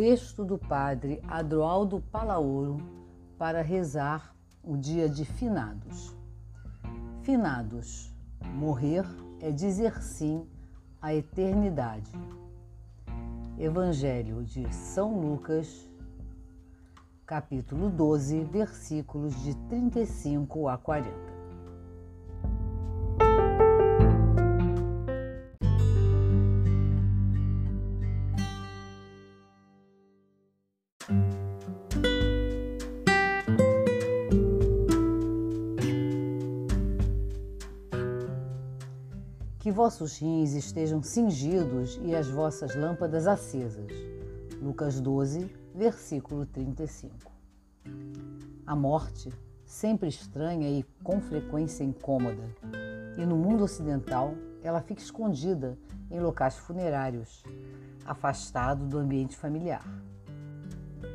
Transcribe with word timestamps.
texto 0.00 0.46
do 0.46 0.56
padre 0.56 1.20
Adroaldo 1.28 2.00
Palaoro 2.00 2.78
para 3.36 3.60
rezar 3.60 4.34
o 4.64 4.74
dia 4.74 5.06
de 5.06 5.26
finados. 5.26 6.16
Finados, 7.22 8.10
morrer 8.54 9.04
é 9.42 9.50
dizer 9.50 10.02
sim 10.02 10.48
à 11.02 11.14
eternidade. 11.14 12.10
Evangelho 13.58 14.42
de 14.42 14.74
São 14.74 15.20
Lucas, 15.20 15.86
capítulo 17.26 17.90
12, 17.90 18.42
versículos 18.44 19.38
de 19.42 19.54
35 19.68 20.66
a 20.66 20.78
40. 20.78 21.29
Vossos 39.80 40.18
rins 40.18 40.52
estejam 40.52 41.02
cingidos 41.02 41.98
e 42.04 42.14
as 42.14 42.28
vossas 42.28 42.74
lâmpadas 42.74 43.26
acesas. 43.26 43.90
Lucas 44.60 45.00
12, 45.00 45.50
versículo 45.74 46.44
35. 46.44 47.14
A 48.66 48.76
morte, 48.76 49.32
sempre 49.64 50.10
estranha 50.10 50.68
e 50.68 50.82
com 51.02 51.18
frequência 51.18 51.82
incômoda, 51.82 52.44
e 53.16 53.24
no 53.24 53.36
mundo 53.36 53.64
ocidental 53.64 54.34
ela 54.62 54.82
fica 54.82 55.00
escondida 55.00 55.78
em 56.10 56.20
locais 56.20 56.58
funerários, 56.58 57.42
afastado 58.04 58.86
do 58.86 58.98
ambiente 58.98 59.34
familiar. 59.34 59.88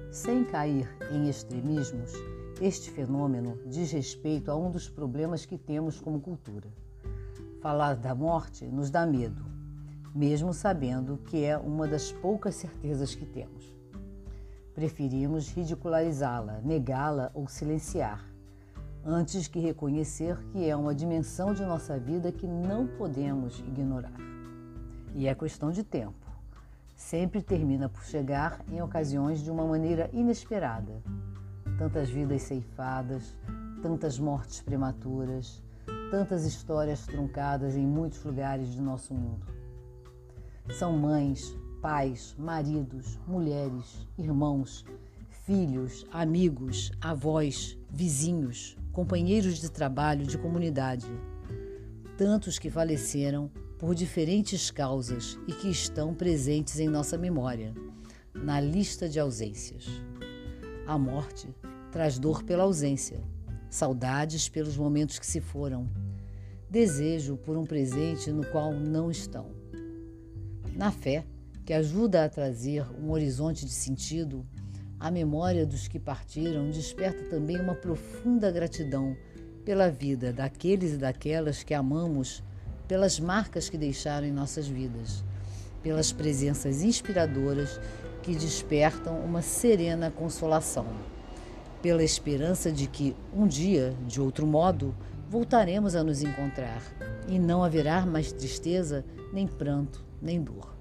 Sem 0.10 0.44
cair 0.44 0.90
em 1.12 1.30
extremismos, 1.30 2.14
este 2.60 2.90
fenômeno 2.90 3.60
diz 3.68 3.92
respeito 3.92 4.50
a 4.50 4.56
um 4.56 4.72
dos 4.72 4.90
problemas 4.90 5.46
que 5.46 5.56
temos 5.56 6.00
como 6.02 6.20
cultura 6.20 6.68
Falar 7.66 7.96
da 7.96 8.14
morte 8.14 8.64
nos 8.64 8.92
dá 8.92 9.08
medo, 9.08 9.44
mesmo 10.14 10.54
sabendo 10.54 11.18
que 11.18 11.44
é 11.44 11.58
uma 11.58 11.88
das 11.88 12.12
poucas 12.12 12.54
certezas 12.54 13.16
que 13.16 13.26
temos. 13.26 13.76
Preferimos 14.76 15.50
ridicularizá-la, 15.50 16.62
negá-la 16.64 17.32
ou 17.34 17.48
silenciar, 17.48 18.24
antes 19.04 19.48
que 19.48 19.60
reconhecer 19.60 20.38
que 20.52 20.70
é 20.70 20.76
uma 20.76 20.94
dimensão 20.94 21.56
de 21.56 21.66
nossa 21.66 21.98
vida 21.98 22.32
que 22.32 22.46
não 22.46 22.86
podemos 22.86 23.58
ignorar. 23.62 24.14
E 25.16 25.28
é 25.28 25.34
questão 25.34 25.72
de 25.72 25.84
tempo. 25.84 26.14
Sempre 26.96 27.42
termina 27.42 27.90
por 27.90 28.04
chegar 28.04 28.64
em 28.72 28.80
ocasiões 28.80 29.40
de 29.44 29.50
uma 29.50 29.66
maneira 29.66 30.08
inesperada. 30.14 31.02
Tantas 31.80 32.12
vidas 32.12 32.44
ceifadas, 32.44 33.36
tantas 33.82 34.20
mortes 34.20 34.62
prematuras, 34.62 35.65
tantas 36.10 36.46
histórias 36.46 37.06
truncadas 37.06 37.76
em 37.76 37.86
muitos 37.86 38.24
lugares 38.24 38.72
de 38.72 38.82
nosso 38.82 39.14
mundo. 39.14 39.46
São 40.70 40.98
mães, 40.98 41.56
pais, 41.82 42.36
maridos, 42.38 43.20
mulheres, 43.28 44.08
irmãos, 44.18 44.86
filhos, 45.46 46.06
amigos, 46.12 46.92
avós, 47.02 47.78
vizinhos, 47.90 48.76
companheiros 48.92 49.60
de 49.60 49.70
trabalho, 49.70 50.26
de 50.26 50.38
comunidade. 50.38 51.08
Tantos 52.18 52.58
que 52.58 52.70
faleceram 52.70 53.52
por 53.78 53.94
diferentes 53.94 54.72
causas 54.72 55.38
e 55.48 55.54
que 55.54 55.70
estão 55.70 56.14
presentes 56.14 56.80
em 56.80 56.88
nossa 56.88 57.18
memória, 57.18 57.74
na 58.34 58.60
lista 58.60 59.08
de 59.08 59.20
ausências. 59.20 59.86
A 60.88 60.98
morte 60.98 61.54
traz 61.92 62.18
dor 62.18 62.44
pela 62.44 62.64
ausência 62.64 63.22
saudades 63.76 64.48
pelos 64.48 64.78
momentos 64.78 65.20
que 65.20 65.26
se 65.26 65.42
foram, 65.42 65.90
desejo 66.70 67.36
por 67.36 67.58
um 67.58 67.66
presente 67.66 68.32
no 68.32 68.46
qual 68.46 68.74
não 68.74 69.12
estão. 69.12 69.48
Na 70.74 70.92
fé, 70.92 71.26
que 71.66 71.74
ajuda 71.74 72.24
a 72.24 72.30
trazer 72.30 72.86
um 72.98 73.12
horizonte 73.12 73.66
de 73.66 73.72
sentido, 73.74 74.46
a 74.98 75.12
memória 75.12 75.66
dos 75.66 75.90
que 75.90 76.00
partiram 76.00 76.70
desperta 76.70 77.26
também 77.26 77.60
uma 77.60 77.76
profunda 77.76 78.50
gratidão 78.50 79.14
pela 79.66 79.90
vida 79.90 80.32
daqueles 80.32 80.94
e 80.94 80.98
daquelas 80.98 81.62
que 81.62 81.74
amamos, 81.74 82.42
pelas 82.88 83.20
marcas 83.20 83.70
que 83.70 83.78
deixaram 83.78 84.26
em 84.26 84.32
nossas 84.32 84.68
vidas, 84.70 85.22
pelas 85.84 86.14
presenças 86.14 86.82
inspiradoras 86.82 87.78
que 88.24 88.36
despertam 88.36 89.20
uma 89.20 89.42
serena 89.42 90.10
consolação 90.10 90.86
pela 91.86 92.04
esperança 92.04 92.72
de 92.72 92.88
que 92.88 93.16
um 93.32 93.46
dia, 93.46 93.96
de 94.08 94.20
outro 94.20 94.48
modo, 94.48 94.96
voltaremos 95.30 95.94
a 95.94 96.04
nos 96.04 96.24
encontrar 96.24 96.82
e 97.28 97.38
não 97.38 97.64
haverá 97.64 98.04
mais 98.08 98.32
tristeza, 98.32 99.06
nem 99.32 99.46
pranto, 99.46 100.04
nem 100.20 100.42
dor. 100.42 100.76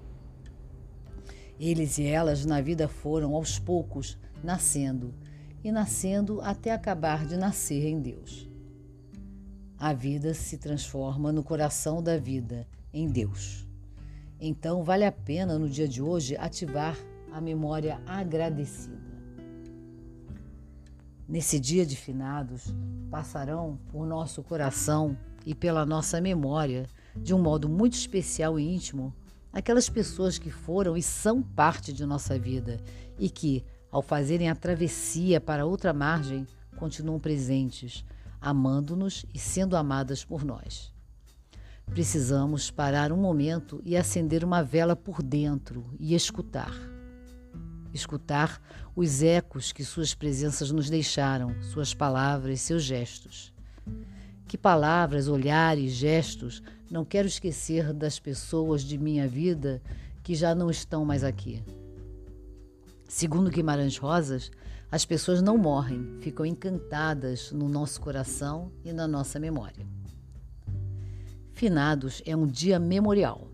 Eles 1.59 1.99
e 1.99 2.07
elas 2.07 2.43
na 2.43 2.59
vida 2.59 2.87
foram 2.87 3.35
aos 3.35 3.59
poucos 3.59 4.17
nascendo 4.43 5.13
e 5.63 5.71
nascendo 5.71 6.41
até 6.41 6.71
acabar 6.71 7.27
de 7.27 7.37
nascer 7.37 7.85
em 7.85 8.01
Deus. 8.01 8.49
A 9.77 9.93
vida 9.93 10.33
se 10.33 10.57
transforma 10.57 11.31
no 11.31 11.43
coração 11.43 12.01
da 12.01 12.17
vida, 12.17 12.67
em 12.91 13.07
Deus. 13.07 13.67
Então 14.39 14.83
vale 14.83 15.05
a 15.05 15.11
pena 15.11 15.59
no 15.59 15.69
dia 15.69 15.87
de 15.87 16.01
hoje 16.01 16.35
ativar 16.35 16.97
a 17.31 17.39
memória 17.39 18.01
agradecida. 18.07 19.04
Nesse 21.27 21.59
dia 21.59 21.83
de 21.85 21.95
finados, 21.95 22.73
passarão 23.09 23.79
por 23.89 24.05
nosso 24.05 24.43
coração 24.43 25.17
e 25.43 25.55
pela 25.55 25.83
nossa 25.83 26.21
memória, 26.21 26.85
de 27.17 27.33
um 27.33 27.41
modo 27.41 27.67
muito 27.67 27.93
especial 27.93 28.59
e 28.59 28.75
íntimo, 28.75 29.11
aquelas 29.51 29.89
pessoas 29.89 30.37
que 30.37 30.51
foram 30.51 30.95
e 30.95 31.01
são 31.01 31.41
parte 31.41 31.91
de 31.91 32.05
nossa 32.05 32.37
vida 32.37 32.79
e 33.17 33.27
que, 33.27 33.65
ao 33.91 34.03
fazerem 34.03 34.49
a 34.49 34.55
travessia 34.55 35.41
para 35.41 35.65
outra 35.65 35.91
margem, 35.91 36.45
continuam 36.77 37.19
presentes, 37.19 38.05
amando-nos 38.39 39.25
e 39.33 39.39
sendo 39.39 39.75
amadas 39.75 40.23
por 40.23 40.43
nós. 40.43 40.93
Precisamos 41.87 42.69
parar 42.69 43.11
um 43.11 43.17
momento 43.17 43.81
e 43.83 43.97
acender 43.97 44.43
uma 44.43 44.61
vela 44.61 44.95
por 44.95 45.23
dentro 45.23 45.85
e 45.99 46.13
escutar 46.13 46.94
escutar 47.95 48.61
os 48.95 49.23
ecos 49.23 49.71
que 49.71 49.83
suas 49.83 50.13
presenças 50.13 50.69
nos 50.71 50.89
deixaram, 50.89 51.55
suas 51.61 51.93
palavras, 51.93 52.61
seus 52.61 52.83
gestos. 52.83 53.53
Que 54.47 54.57
palavras, 54.57 55.27
olhares, 55.27 55.93
gestos 55.93 56.61
não 56.91 57.03
quero 57.03 57.27
esquecer 57.27 57.93
das 57.93 58.19
pessoas 58.19 58.83
de 58.83 58.97
minha 58.97 59.27
vida 59.27 59.81
que 60.23 60.35
já 60.35 60.53
não 60.53 60.69
estão 60.69 61.03
mais 61.05 61.23
aqui. 61.23 61.63
Segundo 63.07 63.49
Guimarães 63.49 63.97
Rosas, 63.97 64.51
as 64.91 65.05
pessoas 65.05 65.41
não 65.41 65.57
morrem, 65.57 66.17
ficam 66.19 66.45
encantadas 66.45 67.51
no 67.51 67.67
nosso 67.67 67.99
coração 68.01 68.71
e 68.83 68.91
na 68.91 69.07
nossa 69.07 69.39
memória. 69.39 69.85
Finados 71.53 72.21
é 72.25 72.35
um 72.35 72.45
dia 72.45 72.79
memorial, 72.79 73.47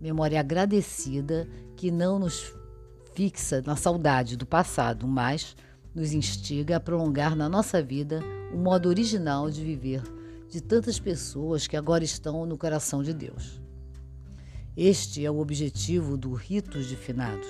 memória 0.00 0.40
agradecida 0.40 1.48
que 1.76 1.90
não 1.90 2.18
nos 2.18 2.54
fixa 3.14 3.62
na 3.64 3.76
saudade 3.76 4.36
do 4.36 4.44
passado, 4.44 5.06
mas 5.06 5.56
nos 5.94 6.12
instiga 6.12 6.76
a 6.76 6.80
prolongar 6.80 7.36
na 7.36 7.48
nossa 7.48 7.82
vida 7.82 8.20
o 8.52 8.56
modo 8.56 8.88
original 8.88 9.50
de 9.50 9.62
viver 9.62 10.02
de 10.50 10.60
tantas 10.60 10.98
pessoas 10.98 11.66
que 11.66 11.76
agora 11.76 12.04
estão 12.04 12.44
no 12.44 12.58
coração 12.58 13.02
de 13.02 13.12
Deus. 13.12 13.60
Este 14.76 15.24
é 15.24 15.30
o 15.30 15.38
objetivo 15.38 16.16
do 16.16 16.32
Ritos 16.32 16.86
de 16.86 16.96
Finados: 16.96 17.48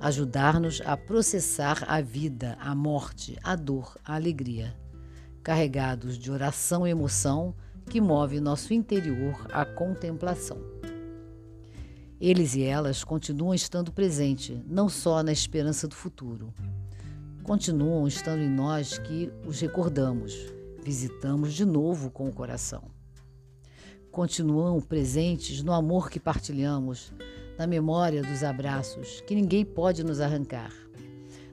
ajudar-nos 0.00 0.82
a 0.84 0.96
processar 0.96 1.84
a 1.88 2.00
vida, 2.00 2.56
a 2.60 2.74
morte, 2.74 3.38
a 3.42 3.56
dor, 3.56 3.96
a 4.04 4.14
alegria, 4.14 4.74
carregados 5.42 6.18
de 6.18 6.30
oração 6.30 6.86
e 6.86 6.90
emoção 6.90 7.54
que 7.88 8.00
move 8.00 8.40
nosso 8.40 8.74
interior 8.74 9.46
à 9.52 9.64
contemplação. 9.64 10.75
Eles 12.18 12.54
e 12.54 12.62
elas 12.62 13.04
continuam 13.04 13.52
estando 13.52 13.92
presentes, 13.92 14.58
não 14.66 14.88
só 14.88 15.22
na 15.22 15.32
esperança 15.32 15.86
do 15.86 15.94
futuro. 15.94 16.52
Continuam 17.42 18.08
estando 18.08 18.40
em 18.40 18.48
nós 18.48 18.96
que 18.96 19.30
os 19.46 19.60
recordamos, 19.60 20.34
visitamos 20.82 21.52
de 21.52 21.66
novo 21.66 22.10
com 22.10 22.26
o 22.26 22.32
coração. 22.32 22.84
Continuam 24.10 24.80
presentes 24.80 25.62
no 25.62 25.74
amor 25.74 26.08
que 26.08 26.18
partilhamos, 26.18 27.12
na 27.58 27.66
memória 27.66 28.22
dos 28.22 28.42
abraços 28.42 29.20
que 29.26 29.34
ninguém 29.34 29.62
pode 29.62 30.02
nos 30.02 30.18
arrancar, 30.18 30.72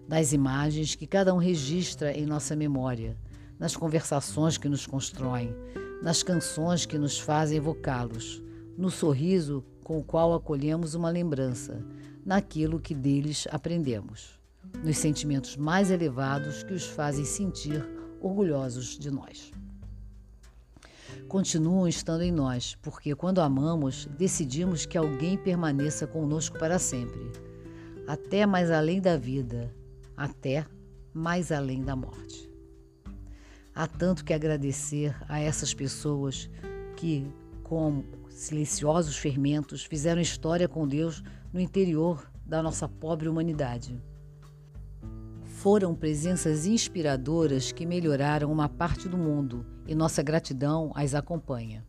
nas 0.07 0.31
imagens 0.31 0.95
que 0.95 1.05
cada 1.05 1.33
um 1.33 1.39
registra 1.39 2.17
em 2.17 2.25
nossa 2.25 2.55
memória, 2.55 3.17
nas 3.59 3.75
conversações 3.75 4.57
que 4.57 4.69
nos 4.69 4.87
constroem, 4.87 5.53
nas 6.01 6.23
canções 6.23 6.85
que 6.85 6.97
nos 6.97 7.19
fazem 7.19 7.57
evocá-los, 7.57 8.41
no 8.77 8.89
sorriso 8.89 9.61
com 9.83 9.97
o 9.97 10.03
qual 10.03 10.33
acolhemos 10.33 10.95
uma 10.95 11.09
lembrança, 11.09 11.83
naquilo 12.25 12.79
que 12.79 12.95
deles 12.95 13.47
aprendemos, 13.51 14.39
nos 14.83 14.97
sentimentos 14.97 15.57
mais 15.57 15.91
elevados 15.91 16.63
que 16.63 16.73
os 16.73 16.85
fazem 16.85 17.25
sentir 17.25 17.85
orgulhosos 18.21 18.97
de 18.97 19.11
nós. 19.11 19.51
Continuam 21.27 21.87
estando 21.87 22.21
em 22.21 22.31
nós, 22.31 22.75
porque 22.81 23.13
quando 23.15 23.41
amamos, 23.41 24.07
decidimos 24.17 24.85
que 24.85 24.97
alguém 24.97 25.37
permaneça 25.37 26.07
conosco 26.07 26.57
para 26.57 26.79
sempre, 26.79 27.31
até 28.07 28.45
mais 28.45 28.71
além 28.71 29.01
da 29.01 29.17
vida, 29.17 29.73
até 30.15 30.65
mais 31.13 31.51
além 31.51 31.83
da 31.83 31.95
morte. 31.95 32.49
Há 33.75 33.87
tanto 33.87 34.23
que 34.23 34.33
agradecer 34.33 35.15
a 35.27 35.39
essas 35.39 35.73
pessoas 35.73 36.49
que, 36.95 37.27
como 37.63 38.03
silenciosos 38.29 39.17
fermentos, 39.17 39.83
fizeram 39.83 40.21
história 40.21 40.67
com 40.67 40.87
Deus 40.87 41.23
no 41.51 41.59
interior 41.59 42.29
da 42.45 42.61
nossa 42.61 42.87
pobre 42.87 43.29
humanidade. 43.29 44.01
Foram 45.43 45.95
presenças 45.95 46.65
inspiradoras 46.65 47.71
que 47.71 47.85
melhoraram 47.85 48.51
uma 48.51 48.67
parte 48.67 49.07
do 49.07 49.17
mundo 49.17 49.65
e 49.87 49.95
nossa 49.95 50.21
gratidão 50.21 50.91
as 50.93 51.15
acompanha. 51.15 51.85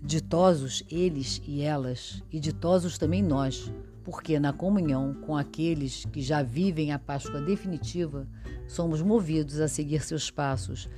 Ditosos 0.00 0.82
eles 0.90 1.42
e 1.46 1.62
elas, 1.62 2.22
e 2.30 2.38
ditosos 2.38 2.98
também 2.98 3.22
nós, 3.22 3.72
porque 4.04 4.38
na 4.38 4.52
comunhão 4.52 5.14
com 5.14 5.36
aqueles 5.36 6.04
que 6.06 6.20
já 6.20 6.42
vivem 6.42 6.92
a 6.92 6.98
Páscoa 6.98 7.40
definitiva, 7.40 8.28
somos 8.66 9.00
movidos 9.00 9.60
a 9.60 9.68
seguir 9.68 10.02
seus 10.02 10.30
passos 10.30 10.88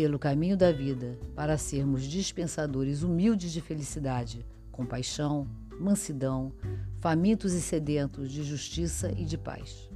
pelo 0.00 0.18
caminho 0.18 0.56
da 0.56 0.72
vida 0.72 1.18
para 1.36 1.58
sermos 1.58 2.04
dispensadores 2.04 3.02
humildes 3.02 3.52
de 3.52 3.60
felicidade, 3.60 4.46
compaixão, 4.72 5.46
mansidão, 5.78 6.54
famintos 7.02 7.52
e 7.52 7.60
sedentos 7.60 8.32
de 8.32 8.42
justiça 8.42 9.12
e 9.14 9.26
de 9.26 9.36
paz. 9.36 9.90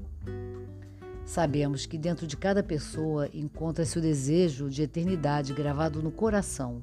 Sabemos 1.24 1.86
que 1.86 1.96
dentro 1.96 2.26
de 2.26 2.36
cada 2.36 2.62
pessoa 2.62 3.30
encontra-se 3.32 3.98
o 3.98 4.02
desejo 4.02 4.68
de 4.68 4.82
eternidade 4.82 5.54
gravado 5.54 6.02
no 6.02 6.12
coração. 6.12 6.82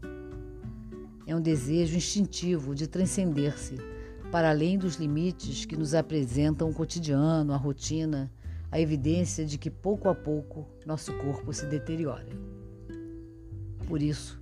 É 1.28 1.36
um 1.36 1.42
desejo 1.42 1.96
instintivo 1.96 2.74
de 2.74 2.88
transcender-se 2.88 3.78
para 4.32 4.50
além 4.50 4.80
dos 4.80 4.96
limites 4.96 5.64
que 5.64 5.78
nos 5.78 5.94
apresentam 5.94 6.72
o 6.72 6.74
cotidiano, 6.74 7.54
a 7.54 7.58
rotina, 7.58 8.32
a 8.72 8.80
evidência 8.80 9.46
de 9.46 9.60
que 9.60 9.70
pouco 9.70 10.10
a 10.10 10.16
pouco 10.16 10.66
nosso 10.88 11.14
corpo 11.20 11.54
se 11.54 11.68
deteriora. 11.68 12.51
Por 13.92 14.02
isso, 14.02 14.42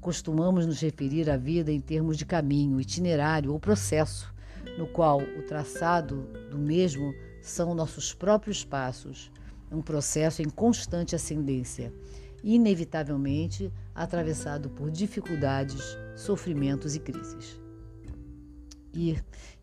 costumamos 0.00 0.64
nos 0.64 0.80
referir 0.80 1.28
à 1.28 1.36
vida 1.36 1.70
em 1.70 1.82
termos 1.82 2.16
de 2.16 2.24
caminho, 2.24 2.80
itinerário 2.80 3.52
ou 3.52 3.60
processo, 3.60 4.34
no 4.78 4.86
qual 4.86 5.20
o 5.20 5.42
traçado 5.42 6.26
do 6.50 6.56
mesmo 6.56 7.14
são 7.42 7.74
nossos 7.74 8.14
próprios 8.14 8.64
passos, 8.64 9.30
um 9.70 9.82
processo 9.82 10.40
em 10.40 10.48
constante 10.48 11.14
ascendência, 11.14 11.92
inevitavelmente 12.42 13.70
atravessado 13.94 14.70
por 14.70 14.90
dificuldades, 14.90 15.98
sofrimentos 16.16 16.96
e 16.96 16.98
crises. 16.98 17.60
E, 18.94 19.18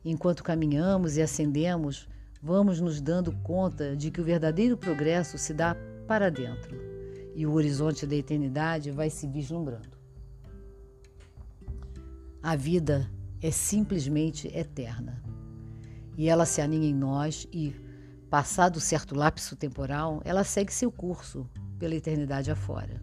enquanto 0.06 0.44
caminhamos 0.44 1.18
e 1.18 1.24
ascendemos, 1.24 2.08
vamos 2.40 2.80
nos 2.80 3.02
dando 3.02 3.32
conta 3.38 3.96
de 3.96 4.12
que 4.12 4.22
o 4.22 4.24
verdadeiro 4.24 4.78
progresso 4.78 5.40
se 5.40 5.56
dá 5.56 5.76
para 6.08 6.30
dentro 6.30 6.93
e 7.36 7.46
o 7.46 7.54
horizonte 7.54 8.06
da 8.06 8.16
eternidade 8.16 8.92
vai 8.92 9.10
se 9.10 9.28
vislumbrando. 9.28 9.98
A 12.42 12.56
vida 12.56 13.10
é 13.42 13.52
simplesmente 13.52 14.48
eterna 14.48 15.24
e 16.18 16.30
ela 16.30 16.46
se 16.46 16.62
aninha 16.62 16.88
em 16.88 16.94
nós 16.94 17.48
e, 17.52 17.74
passado 18.30 18.80
certo 18.80 19.16
lapso 19.16 19.56
temporal, 19.56 20.22
ela 20.24 20.44
segue 20.44 20.74
seu 20.74 20.92
curso 20.92 21.50
pela 21.80 21.96
eternidade 21.96 22.52
afora. 22.52 23.02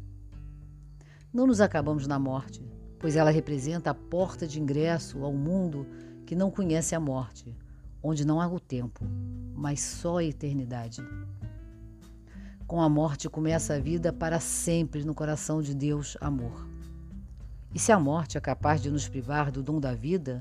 Não 1.33 1.47
nos 1.47 1.61
acabamos 1.61 2.07
na 2.07 2.19
morte, 2.19 2.65
pois 2.99 3.17
ela 3.17 3.31
representa 3.31 3.91
a 3.91 3.95
porta 3.95 4.47
de 4.47 4.61
ingresso 4.61 5.25
ao 5.25 5.33
mundo 5.33 5.87
que 6.27 6.35
não 6.35 6.51
conhece 6.51 6.95
a 6.95 7.01
morte, 7.01 7.57
onde 8.03 8.25
não 8.25 8.41
há 8.41 8.47
o 8.47 8.61
tempo, 8.61 9.05
mas 9.55 9.81
só 9.81 10.19
a 10.19 10.25
eternidade. 10.25 11.03
Com 12.71 12.81
a 12.81 12.89
morte 12.89 13.29
começa 13.29 13.75
a 13.75 13.81
vida 13.81 14.13
para 14.13 14.39
sempre 14.39 15.03
no 15.03 15.13
coração 15.13 15.61
de 15.61 15.75
Deus, 15.75 16.17
amor. 16.21 16.69
E 17.75 17.81
se 17.81 17.91
a 17.91 17.99
morte 17.99 18.39
é 18.39 18.41
capaz 18.41 18.81
de 18.81 18.89
nos 18.89 19.09
privar 19.09 19.51
do 19.51 19.61
dom 19.61 19.81
da 19.81 19.93
vida, 19.93 20.41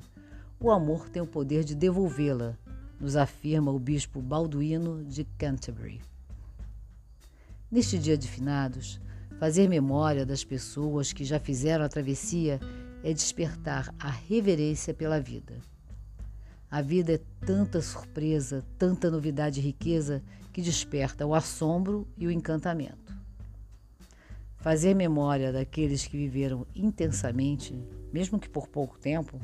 o 0.59 0.69
amor 0.69 1.09
tem 1.09 1.23
o 1.23 1.25
poder 1.25 1.63
de 1.63 1.73
devolvê-la, 1.73 2.55
nos 3.01 3.15
afirma 3.15 3.71
o 3.71 3.79
bispo 3.79 4.21
Balduíno 4.21 5.03
de 5.05 5.23
Canterbury. 5.39 6.03
Neste 7.71 7.97
dia 7.97 8.15
de 8.15 8.27
finados, 8.27 9.01
fazer 9.39 9.67
memória 9.67 10.23
das 10.23 10.43
pessoas 10.43 11.11
que 11.11 11.25
já 11.25 11.39
fizeram 11.39 11.83
a 11.83 11.89
travessia 11.89 12.59
é 13.03 13.11
despertar 13.11 13.91
a 13.97 14.07
reverência 14.11 14.93
pela 14.93 15.19
vida. 15.19 15.57
A 16.71 16.83
vida 16.83 17.13
é 17.13 17.19
tanta 17.43 17.81
surpresa, 17.81 18.63
tanta 18.77 19.09
novidade 19.09 19.59
e 19.59 19.63
riqueza 19.63 20.21
que 20.53 20.61
desperta 20.61 21.25
o 21.25 21.33
assombro 21.33 22.07
e 22.15 22.27
o 22.27 22.31
encantamento. 22.31 23.11
Fazer 24.57 24.93
memória 24.93 25.51
daqueles 25.51 26.05
que 26.05 26.15
viveram 26.15 26.67
intensamente, 26.75 27.73
mesmo 28.13 28.37
que 28.37 28.47
por 28.47 28.67
pouco 28.67 28.99
tempo, 28.99 29.41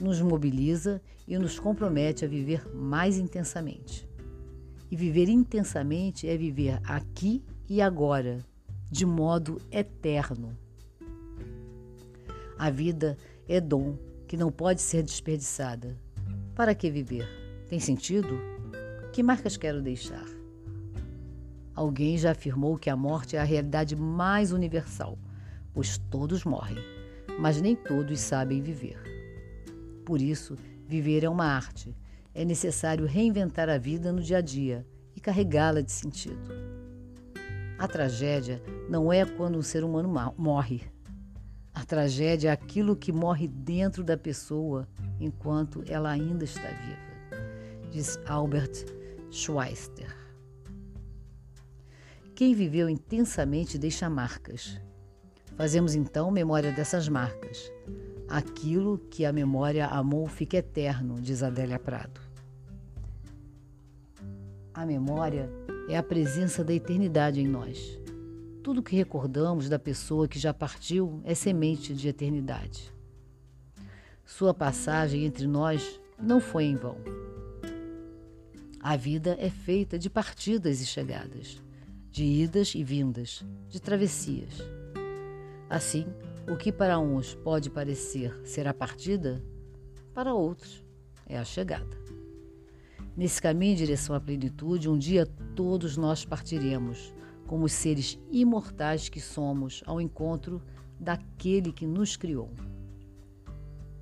nos 0.00 0.20
mobiliza 0.20 1.00
e 1.28 1.38
nos 1.38 1.56
compromete 1.56 2.24
a 2.24 2.28
viver 2.28 2.66
mais 2.74 3.16
intensamente. 3.16 4.08
E 4.90 4.96
viver 4.96 5.28
intensamente 5.28 6.28
é 6.28 6.36
viver 6.36 6.80
aqui 6.82 7.44
e 7.68 7.80
agora, 7.80 8.44
de 8.90 9.06
modo 9.06 9.60
eterno. 9.70 10.58
A 12.58 12.70
vida 12.70 13.16
é 13.46 13.60
dom 13.60 13.96
que 14.26 14.36
não 14.36 14.50
pode 14.50 14.82
ser 14.82 15.04
desperdiçada 15.04 16.05
para 16.56 16.74
que 16.74 16.90
viver? 16.90 17.28
Tem 17.68 17.78
sentido? 17.78 18.40
Que 19.12 19.22
marcas 19.22 19.58
quero 19.58 19.82
deixar? 19.82 20.24
Alguém 21.74 22.16
já 22.16 22.30
afirmou 22.30 22.78
que 22.78 22.88
a 22.88 22.96
morte 22.96 23.36
é 23.36 23.38
a 23.38 23.44
realidade 23.44 23.94
mais 23.94 24.52
universal, 24.52 25.18
pois 25.74 25.98
todos 25.98 26.44
morrem, 26.44 26.78
mas 27.38 27.60
nem 27.60 27.76
todos 27.76 28.18
sabem 28.20 28.62
viver. 28.62 28.98
Por 30.06 30.22
isso, 30.22 30.56
viver 30.88 31.24
é 31.24 31.28
uma 31.28 31.44
arte. 31.44 31.94
É 32.34 32.42
necessário 32.42 33.04
reinventar 33.04 33.68
a 33.68 33.76
vida 33.76 34.10
no 34.10 34.22
dia 34.22 34.38
a 34.38 34.40
dia 34.40 34.86
e 35.14 35.20
carregá-la 35.20 35.82
de 35.82 35.92
sentido. 35.92 36.48
A 37.78 37.86
tragédia 37.86 38.62
não 38.88 39.12
é 39.12 39.26
quando 39.26 39.58
um 39.58 39.62
ser 39.62 39.84
humano 39.84 40.10
morre. 40.38 40.80
A 41.76 41.84
tragédia 41.84 42.48
é 42.48 42.52
aquilo 42.52 42.96
que 42.96 43.12
morre 43.12 43.46
dentro 43.46 44.02
da 44.02 44.16
pessoa 44.16 44.88
enquanto 45.20 45.84
ela 45.86 46.08
ainda 46.08 46.42
está 46.42 46.68
viva, 46.68 47.90
diz 47.90 48.18
Albert 48.26 48.86
Schweitzer. 49.30 50.16
Quem 52.34 52.54
viveu 52.54 52.88
intensamente 52.88 53.76
deixa 53.76 54.08
marcas. 54.08 54.80
Fazemos 55.54 55.94
então 55.94 56.30
memória 56.30 56.72
dessas 56.72 57.10
marcas. 57.10 57.70
Aquilo 58.26 58.96
que 59.10 59.26
a 59.26 59.32
memória 59.32 59.86
amou 59.86 60.26
fica 60.26 60.56
eterno, 60.56 61.20
diz 61.20 61.42
Adélia 61.42 61.78
Prado. 61.78 62.22
A 64.72 64.86
memória 64.86 65.50
é 65.90 65.98
a 65.98 66.02
presença 66.02 66.64
da 66.64 66.72
eternidade 66.72 67.38
em 67.38 67.46
nós. 67.46 67.98
Tudo 68.66 68.82
que 68.82 68.96
recordamos 68.96 69.68
da 69.68 69.78
pessoa 69.78 70.26
que 70.26 70.40
já 70.40 70.52
partiu 70.52 71.20
é 71.22 71.36
semente 71.36 71.94
de 71.94 72.08
eternidade. 72.08 72.92
Sua 74.24 74.52
passagem 74.52 75.24
entre 75.24 75.46
nós 75.46 76.00
não 76.20 76.40
foi 76.40 76.64
em 76.64 76.74
vão. 76.74 76.96
A 78.80 78.96
vida 78.96 79.36
é 79.38 79.48
feita 79.48 79.96
de 79.96 80.10
partidas 80.10 80.80
e 80.80 80.84
chegadas, 80.84 81.62
de 82.10 82.24
idas 82.24 82.74
e 82.74 82.82
vindas, 82.82 83.46
de 83.68 83.80
travessias. 83.80 84.54
Assim, 85.70 86.04
o 86.50 86.56
que 86.56 86.72
para 86.72 86.98
uns 86.98 87.36
pode 87.36 87.70
parecer 87.70 88.36
ser 88.44 88.66
a 88.66 88.74
partida, 88.74 89.40
para 90.12 90.34
outros 90.34 90.84
é 91.24 91.38
a 91.38 91.44
chegada. 91.44 91.96
Nesse 93.16 93.40
caminho 93.40 93.74
em 93.74 93.76
direção 93.76 94.16
à 94.16 94.20
plenitude, 94.20 94.90
um 94.90 94.98
dia 94.98 95.24
todos 95.54 95.96
nós 95.96 96.24
partiremos, 96.24 97.14
como 97.46 97.64
os 97.64 97.72
seres 97.72 98.18
imortais 98.30 99.08
que 99.08 99.20
somos, 99.20 99.82
ao 99.86 100.00
encontro 100.00 100.62
daquele 100.98 101.72
que 101.72 101.86
nos 101.86 102.16
criou. 102.16 102.50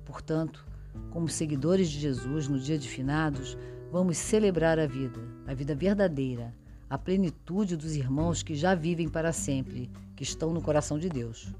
Portanto, 0.05 0.65
como 1.11 1.27
seguidores 1.27 1.89
de 1.89 1.99
Jesus 1.99 2.47
no 2.47 2.59
dia 2.59 2.77
de 2.77 2.87
finados, 2.87 3.57
vamos 3.91 4.17
celebrar 4.17 4.79
a 4.79 4.87
vida, 4.87 5.19
a 5.47 5.53
vida 5.53 5.75
verdadeira, 5.75 6.53
a 6.89 6.97
plenitude 6.97 7.75
dos 7.75 7.95
irmãos 7.95 8.43
que 8.43 8.55
já 8.55 8.75
vivem 8.75 9.09
para 9.09 9.33
sempre, 9.33 9.89
que 10.15 10.23
estão 10.23 10.53
no 10.53 10.61
coração 10.61 10.97
de 10.99 11.09
Deus. 11.09 11.53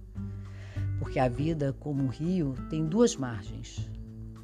Porque 0.99 1.19
a 1.19 1.27
vida, 1.27 1.75
como 1.79 2.03
um 2.03 2.07
rio, 2.07 2.55
tem 2.69 2.85
duas 2.85 3.15
margens. 3.15 3.89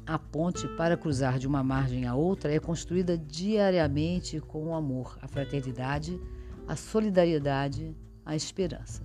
A 0.04 0.18
ponte 0.18 0.66
para 0.76 0.96
cruzar 0.96 1.38
de 1.38 1.46
uma 1.46 1.62
margem 1.62 2.06
a 2.06 2.14
outra 2.14 2.52
é 2.52 2.58
construída 2.58 3.16
diariamente 3.16 4.40
com 4.40 4.68
o 4.68 4.74
amor, 4.74 5.16
a 5.22 5.28
fraternidade, 5.28 6.20
a 6.66 6.76
solidariedade, 6.76 7.96
a 8.24 8.36
esperança. 8.36 9.02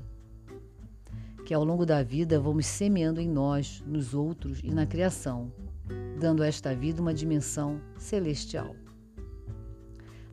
Que 1.45 1.53
ao 1.53 1.63
longo 1.63 1.85
da 1.85 2.03
vida 2.03 2.39
vamos 2.39 2.65
semeando 2.65 3.21
em 3.21 3.29
nós, 3.29 3.83
nos 3.85 4.13
outros 4.13 4.59
e 4.63 4.69
na 4.69 4.85
criação, 4.85 5.51
dando 6.19 6.43
a 6.43 6.47
esta 6.47 6.75
vida 6.75 7.01
uma 7.01 7.13
dimensão 7.13 7.81
celestial. 7.97 8.75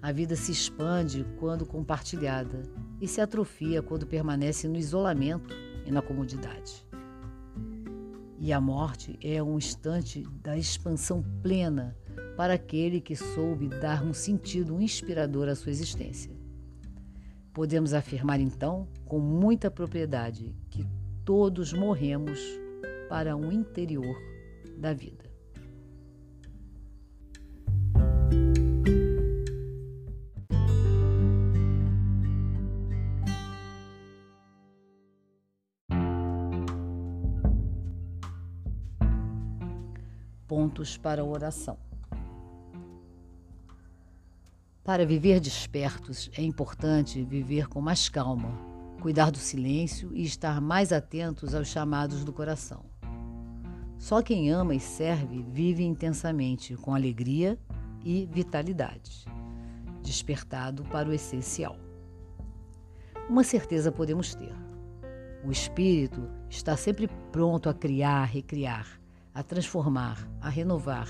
A 0.03 0.13
vida 0.13 0.37
se 0.37 0.53
expande 0.53 1.25
quando 1.39 1.65
compartilhada 1.65 2.63
e 3.01 3.09
se 3.09 3.21
atrofia 3.21 3.81
quando 3.81 4.07
permanece 4.07 4.69
no 4.69 4.77
isolamento 4.77 5.55
e 5.87 5.91
na 5.91 6.03
comodidade. 6.03 6.85
E 8.39 8.53
a 8.53 8.61
morte 8.61 9.19
é 9.23 9.43
um 9.43 9.57
instante 9.57 10.23
da 10.43 10.59
expansão 10.59 11.25
plena 11.43 11.97
para 12.37 12.55
aquele 12.55 13.01
que 13.01 13.17
soube 13.17 13.69
dar 13.69 14.05
um 14.05 14.13
sentido 14.13 14.79
inspirador 14.83 15.49
à 15.49 15.55
sua 15.55 15.71
existência. 15.71 16.34
Podemos 17.55 17.95
afirmar 17.95 18.41
então, 18.41 18.89
com 19.07 19.21
muita 19.21 19.71
propriedade, 19.71 20.53
que 20.69 20.85
todos 21.25 21.73
morremos 21.73 22.41
para 23.09 23.37
um 23.37 23.53
interior 23.53 24.17
da 24.77 24.93
vida. 24.93 25.33
pontos 40.47 40.97
para 40.97 41.25
oração. 41.25 41.94
Para 44.85 45.07
viver 45.07 45.41
despertos, 45.41 46.31
é 46.37 46.43
importante 46.43 47.25
viver 47.25 47.67
com 47.69 47.81
mais 47.81 48.09
calma, 48.09 48.51
cuidar 49.01 49.31
do 49.31 49.39
silêncio 49.39 50.11
e 50.15 50.23
estar 50.23 50.61
mais 50.61 50.93
atentos 50.93 51.55
aos 51.55 51.69
chamados 51.69 52.23
do 52.23 52.33
coração. 52.33 52.85
Só 53.99 54.21
quem 54.21 54.51
ama 54.51 54.75
e 54.75 54.81
serve 54.81 55.43
vive 55.43 55.83
intensamente, 55.85 56.77
com 56.77 56.95
alegria 56.95 57.59
e 58.05 58.29
vitalidade, 58.31 59.25
despertado 60.03 60.85
para 60.85 61.09
o 61.09 61.13
essencial. 61.15 61.79
Uma 63.29 63.43
certeza 63.43 63.91
podemos 63.91 64.35
ter: 64.35 64.55
o 65.43 65.51
espírito 65.51 66.29
está 66.51 66.77
sempre 66.77 67.09
pronto 67.33 67.71
a 67.71 67.75
criar, 67.75 68.25
recriar 68.25 69.01
a 69.35 69.43
transformar, 69.43 70.29
a 70.41 70.49
renovar, 70.49 71.09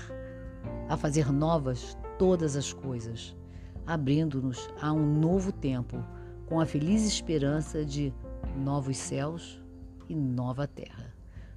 a 0.89 0.97
fazer 0.97 1.31
novas 1.31 1.95
todas 2.17 2.55
as 2.55 2.73
coisas, 2.73 3.35
abrindo-nos 3.85 4.69
a 4.81 4.91
um 4.91 5.19
novo 5.19 5.51
tempo, 5.51 5.97
com 6.45 6.59
a 6.59 6.65
feliz 6.65 7.05
esperança 7.05 7.83
de 7.83 8.13
novos 8.57 8.97
céus 8.97 9.61
e 10.07 10.15
nova 10.15 10.67
terra, 10.67 11.13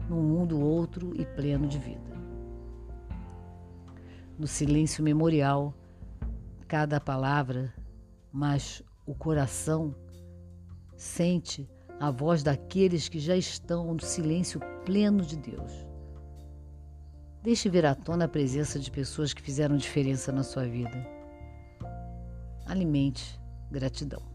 num 0.08 0.22
mundo 0.22 0.60
outro 0.60 1.12
e 1.20 1.24
pleno 1.24 1.66
de 1.66 1.78
vida. 1.78 2.18
No 4.38 4.46
silêncio 4.46 5.02
memorial, 5.02 5.74
cada 6.66 7.00
palavra, 7.00 7.74
mas 8.32 8.82
o 9.06 9.14
coração 9.14 9.94
sente 10.96 11.68
a 11.98 12.10
voz 12.10 12.42
daqueles 12.42 13.08
que 13.08 13.18
já 13.18 13.36
estão 13.36 13.92
no 13.92 14.00
silêncio 14.00 14.60
pleno 14.84 15.22
de 15.22 15.36
Deus 15.36 15.88
Deixe 17.48 17.68
vir 17.68 17.86
à 17.86 17.94
tona 17.94 18.24
a 18.24 18.28
presença 18.28 18.78
de 18.78 18.90
pessoas 18.90 19.32
que 19.32 19.40
fizeram 19.40 19.76
diferença 19.76 20.32
na 20.32 20.42
sua 20.42 20.66
vida. 20.66 21.17
Alimente 22.68 23.40
gratidão. 23.70 24.27